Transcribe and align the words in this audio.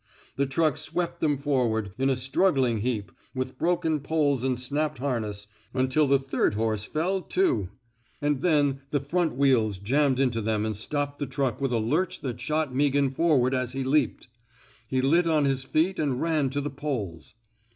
The 0.35 0.47
truck 0.47 0.77
swept 0.77 1.19
them 1.21 1.37
forward, 1.37 1.91
in 1.99 2.09
a 2.09 2.15
struggling 2.15 2.79
heap, 2.79 3.11
with 3.35 3.59
broken 3.59 3.99
poles 3.99 4.41
and 4.41 4.59
snapped 4.59 4.97
harness, 4.97 5.45
until 5.75 6.07
the 6.07 6.17
third 6.17 6.55
horse 6.55 6.85
fell, 6.85 7.21
too; 7.21 7.69
and 8.19 8.41
then 8.41 8.81
the 8.89 8.99
front 8.99 9.35
wheels 9.35 9.77
jammed 9.77 10.19
into 10.19 10.41
them 10.41 10.65
and 10.65 10.75
stopped 10.75 11.19
the 11.19 11.27
truck 11.27 11.61
with 11.61 11.71
a 11.71 11.77
lurch 11.77 12.21
that 12.21 12.41
shot 12.41 12.73
Meaghan 12.73 13.11
forward 13.11 13.53
as 13.53 13.73
he 13.73 13.83
leaped. 13.83 14.27
He 14.87 15.01
lit 15.03 15.27
on 15.27 15.45
his 15.45 15.63
feet 15.63 15.99
and 15.99 16.19
ran 16.19 16.49
to 16.49 16.61
the 16.61 16.71
poles. 16.71 17.35